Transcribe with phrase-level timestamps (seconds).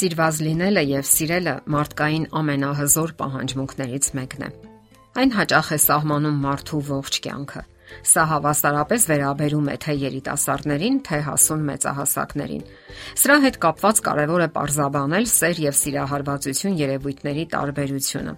[0.00, 4.48] Սիրված լինելը եւ սիրելը մարդկային ամենահզոր պահանջմունքներից մեկն է։
[5.20, 7.62] Այն հաճախ է սահմանում մարդու ողջ կյանքը։
[8.08, 12.64] Սա հավասարապես վերաբերում է թե երիտասարդներին, թե հասուն մեծահասակներին։
[13.20, 18.34] Սրա հետ կապված կարևոր է parzabanել սեր եւ սիրահարվածություն երևույթների տարբերությունը։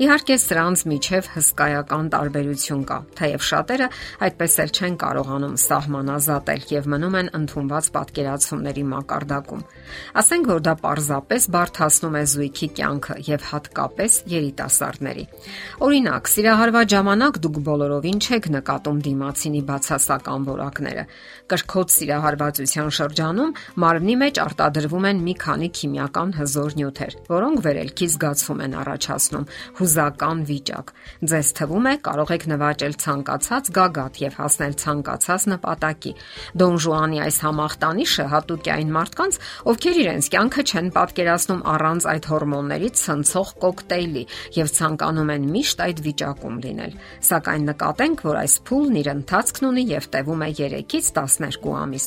[0.00, 3.88] Իհարկե սրանց միջև հսկայական տարբերություն կա, թեև շատերը
[4.24, 9.66] այդպես էլ չեն կարողանում սահմանազատել եւ մնում են ընդունված պատկերացումների մակարդակում։
[10.22, 15.24] Ասենք որ դա պարզապես բարթացնում է զույգի կյանքը եւ հատկապես երիտասարդների։
[15.84, 21.04] Օրինակ, սիրահարված ժամանակ դուք բոլորովին չեք նկատում դիմացինի բացասական որակները։
[21.52, 28.62] Կրկոտ սիրահարվածության շրջանում մարմնի մեջ արտադրվում են մի քանի քիմիական հզոր նյութեր, որոնք վերելքի զգացում
[28.62, 29.48] են առաջացնում
[29.82, 30.90] հուզական վիճակ։
[31.26, 36.12] Ձեզ թվում է կարող եք նվաճել ցանկացած գագաթ եւ հասնել ցանկացած նպատակի։
[36.62, 39.38] Դոն Ժուանի այս համախտանիշը հատուկ է այն մարդկանց,
[39.72, 44.24] ովքեր իրենց կյանքը չեն պատկերացնում առանց այդ հորմոնների ցնցող կոկտեյլի
[44.62, 46.92] եւ ցանկանում են միշտ այդ վիճակում լինել։
[47.32, 52.04] Սակայն նկատենք, որ այս փուլն իր ընթացքն ունի եւ տևում է 3-ից 12 ամիս։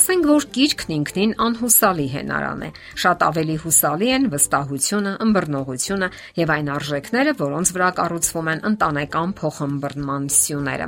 [0.00, 2.70] Ասենք, որ գիրքն ինքնին անհուսալի հենարան է։
[3.04, 6.08] Շատ ավելի հուսալի են վստահությունը, ըմբռնողությունը
[6.40, 10.86] եւ այն արժեքները, հիմքերը, որոնց վրա կառուցվում են ընտանեկան փոխհմբռնման սյուները։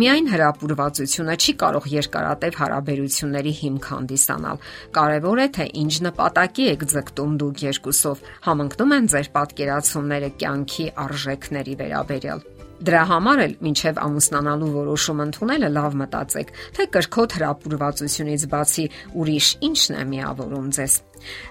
[0.00, 4.64] Միայն հրապուրվածությունը չի կարող երկարատև հարաբերությունների հիմք հանդիսանալ։
[4.96, 11.76] Կարևոր է թե ինչ նպատակի եք ձգտում դուք երկուսով, համընկնում են ձեր պատկերացումները կյանքի արժեքների
[11.84, 18.84] վերաբերյալ։ Դրա համար էլ մինչև ամուսնանալու որոշում ընդունելը լավ մտածեք, թե կրկոտ հրապուրվածությունից բացի
[19.20, 20.94] ուրիշ ինչն է միավորում ձեզ։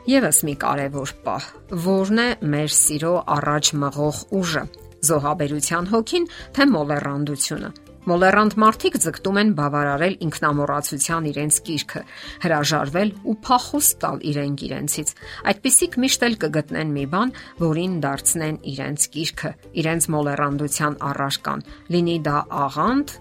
[0.10, 1.52] Եվս մի կարևոր պահ,
[1.86, 4.66] որն է մեր սիրո առաջ մղող ուժը՝
[5.10, 6.28] զոհաբերության հոգին,
[6.58, 7.72] թե մոլեռանդությունը։
[8.08, 12.02] Մոլերանտ մարդիկ ձգտում են բավարարել ինքնամոռացության իրենց կիրքը,
[12.46, 15.12] հրաժարվել ու փախուստ տալ իրենք իրենցից։
[15.52, 19.52] Այդպիսիք միշտ էլ կգտնեն մի բան, որին դարձնեն իրենց կիրքը,
[19.84, 22.38] իրենց մոլերանդության առարկան։ Լինի դա
[22.70, 23.16] աղանդ,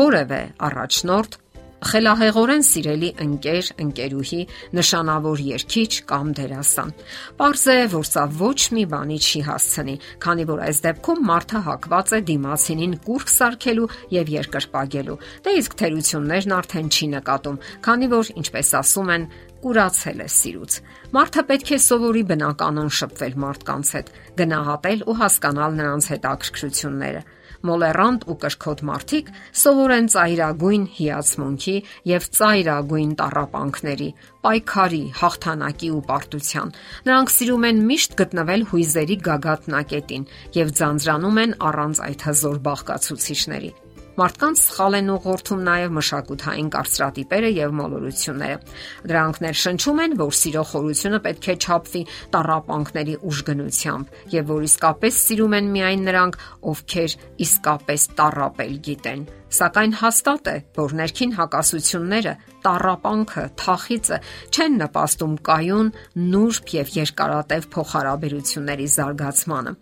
[0.00, 0.42] որևէ
[0.72, 1.38] առաջնորդ,
[1.82, 4.40] խելահեղորեն սիրելի ընկեր, ընկերուհի,
[4.78, 6.92] նշանավոր երկիչ կամ դերասան։
[7.40, 12.12] Պարզ է, որ սա ոչ մի բանի չի հասցնի, քանի որ այս դեպքում մարդը հակված
[12.12, 18.72] է դիմացինին կուրք սարքելու եւ երկրպագելու։ Դե իսկ թերություններն արդեն չի նկատում, քանի որ, ինչպես
[18.82, 19.28] ասում են,
[19.62, 20.78] կուրացել է սիրուց։
[21.14, 24.08] Մարդը պետք է սովորի բնականon շփվել մարդկանց հետ,
[24.42, 27.22] գնահատել ու հասկանալ նրանց հետաքրքրությունները
[27.68, 29.30] մոլերանտ ու կրկոտ մարդիկ
[29.62, 31.76] սովորեն ծայրագույն հիացմունքի
[32.12, 34.08] եւ ծայրագույն տարապանքների,
[34.46, 36.74] պայքարի, հաղթանակի ու պարտության։
[37.06, 40.28] Նրանք սիրում են միշտ գտնվել հույզերի գագաթնակետին
[40.58, 43.72] եւ ձանձրանում են առանց այդ հզոր բաղկացուցիչների։
[44.12, 48.58] Մարդկանց սխալ են ուղղորդում նաև մշակութային կարծրատիպերը եւ մոլորությունները։
[49.08, 52.02] Դրանք ներշնչում են, որ սիրո խորությունը պետք է չափվի
[52.36, 56.42] տարապանքների ուժգնությամբ եւ որ իսկապես սիրում են միայն նրանք,
[56.72, 57.16] ովքեր
[57.48, 62.32] իսկապես տարապել գիտեն Սակայն հաստատ է, որ ներքին հակասությունները,
[62.64, 64.18] տարապանքը, թախիցը
[64.48, 65.90] չեն նպաստում կայուն,
[66.32, 69.74] նուրբ եւ երկարատև փոխհարաբերությունների զարգացմանը։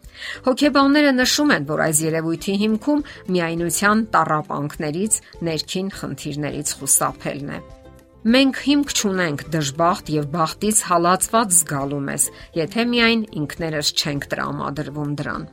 [0.51, 3.05] Հոգեբանները նշում են, որ այս երևույթի հիմքում
[3.37, 5.21] միայնության տարապանքներից,
[5.51, 7.61] ներքին խնդիրներից խուսափելն է։
[8.21, 12.27] Մենք հիմք չունենք դժբախտ եւ բախտից հալածված զգալու մեզ,
[12.59, 15.49] եթե միայն ինքներս չենք տրամադրվում դրան։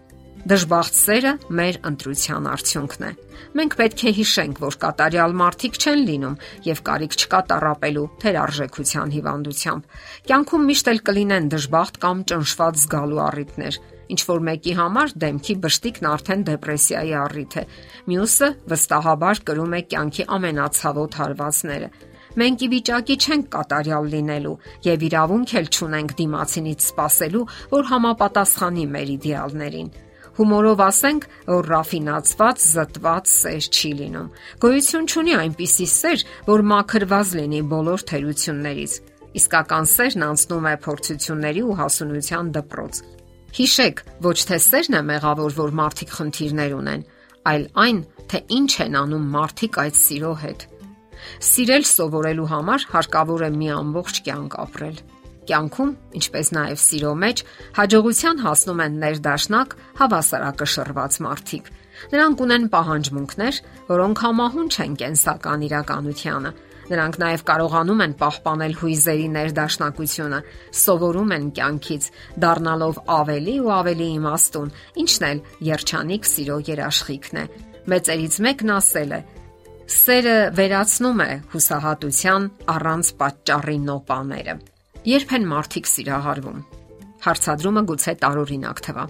[0.45, 3.09] Դժբախտ սերը մեր ընտրության արդյունքն է։
[3.57, 6.35] Մենք պետք է հիշենք, որ կատարյալ մարդիկ չեն լինում
[6.67, 9.97] եւ կարիք չկա տարապելու թեր արժեքության հիվանդությամբ։
[10.29, 16.09] Կյանքում միշտ էլ կլինեն դժբախտ կամ ճնշված զգալու առիթներ։ Ինչ որ մեկի համար դեմքի բշտիկն
[16.11, 17.63] արդեն դեպրեսիայի առիթ է։
[18.07, 21.89] Մյուսը վստահաբար կրում է կյանքի ամենացավոտ հարվածները։
[22.37, 29.13] Մենք ի վիճակի չենք կատարյալ լինելու եւ իրավունք էլ չունենք դիմացինից սпасելու, որ համապատասխանի մեր
[29.17, 29.89] իդեալներին։
[30.37, 34.27] Հումորով ասենք, որ ռաֆինացված, զտված սեր չի լինում։
[34.61, 38.93] Գոյություն չունի այնպիսի սեր, որ մաքրված լինի բոլոր թերություններից։
[39.41, 43.01] Իսկական սերն անցնում է փորձությունների ու հասունության դպրոց։
[43.57, 47.05] Հիշեք, ոչ թե սերն է մեղավոր, որ մարդիկ խնդիրներ ունեն,
[47.47, 47.99] այլ այն,
[48.29, 50.65] թե ինչ են անում մարդիկ այդ սիրո հետ։
[51.47, 54.97] Սիրել սովորելու համար հարկավոր է մի ամբողջ կյանք ապրել։
[55.47, 57.43] Կյանքում, ինչպես նաև սիրո մեջ,
[57.77, 61.69] հաջողության հասնում են ներդաշնակ հավասարակշռված մարդիկ։
[62.11, 66.51] Նրանք ունեն պահանջմունքներ, որոնք համահունչ են կենսական իրականությանը։
[66.87, 70.39] Նրանք նաև կարողանում են պահպանել հույզերի ներդաշնակությունը,
[70.81, 72.07] սովորում են կյանքից,
[72.43, 74.71] դառնալով ավելի ու ավելի իմաստուն,
[75.03, 77.45] ինչն էլ երջանիկ սիրո երաշխիքն է։
[77.91, 79.21] Մեծերից մեկն ասել է.
[79.97, 84.59] Սերը վերացնում է հուսահատության առանց պատճառի նոպաները։
[85.07, 86.57] Երբ են մարդիկ սիրահարվում։
[87.23, 89.05] Հարցադրումը գուցե տարօրինակ թվա։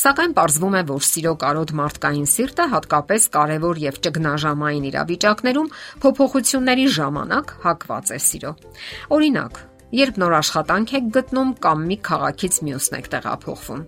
[0.00, 5.72] Սակայն ողջվում է, որ սիրո կարոտ մարդկային սիրտը հատկապես կարևոր եւ ճգնաժամային իրավիճակներում
[6.06, 8.52] փոփոխությունների ժամանակ հակված է սիրո։
[9.18, 9.60] Օրինակ,
[10.00, 13.86] երբ նոր աշխատանք եք գտնում կամ մի քաղաքից մյուսն եք տեղափոխվում։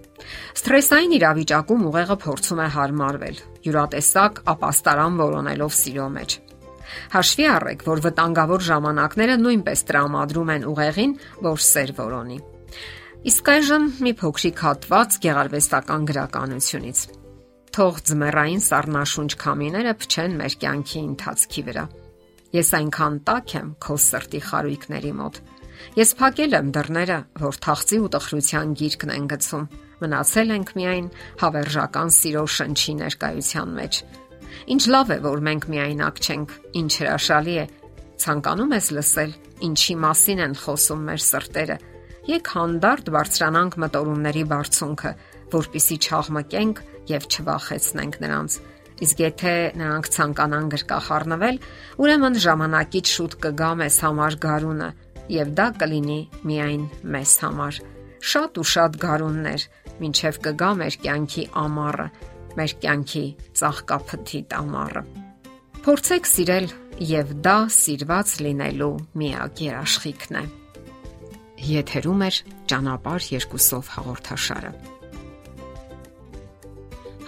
[0.58, 6.42] Սթրեսային իրավիճակում ուղեղը փորձում է հարմարվել, յուրատեսակ ապաստարան որոնելով սիրո մեջ։
[7.12, 12.38] Հաշվի առեք, որ վտանգավոր ժամանակները նույնպես տրամադրում են ուղեղին, որ սեր որոնի։
[13.32, 17.02] Իսկ այժմ մի փոքրիկ հատված գեղարվեստական գրականությունից։
[17.72, 21.84] Թող ձմեռային սառնաշունչ քամիները փչեն մեր կյանքի ընթացքի վրա։
[22.52, 25.38] Ես այնքան տաք եմ քո սրտի խարույկների մոտ։
[25.96, 29.64] Ես փակել եմ դռները, որ թախծի ու տխրության գիրկն են գցում։
[30.02, 31.08] Մնացել ենք միայն
[31.42, 34.02] հավերժական սիրո շնչի ներկայության մեջ։
[34.72, 37.64] Ինչ լավ է, որ մենք միայնակ չենք։ Ինչ հրաշալի է։
[38.22, 39.32] Ցանկանում ես լսել,
[39.66, 41.78] ինչի մասին են խոսում մեր սրտերը
[42.22, 45.10] Եկ հանդարտ բարձրանանք մտորումների բարձունքը,
[45.50, 48.58] որpիսի չաղմկենք եւ չվախեցնենք նրանց։
[49.02, 51.58] Իսկ եթե նրանք ցանկանան գրկախառնվել,
[51.98, 54.90] ուրեմն ժամանակից շուտ կգա մեզ համար գարունը,
[55.34, 57.80] եւ դա կլինի միայն մեզ համար։
[58.22, 59.66] Շատ ու շատ գարուններ,
[60.06, 62.06] ինչև կգա մեր կյանքի ամառը,
[62.58, 63.24] մեր կյանքի
[63.60, 65.02] ծաղկափթիթ ամառը։
[65.82, 66.66] Փորձեք սիրել
[67.12, 70.44] եւ դա սիրված լինելու միակ երաշխիքն է։
[71.72, 72.30] Եթերում է
[72.72, 74.72] ճանապարհ երկուսով հաղորդաշարը։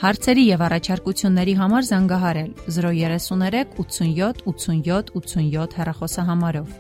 [0.05, 6.75] Հարցերի եւ առաջարկությունների համար զանգահարել 033 87 87 87 հեռախոսահամարով։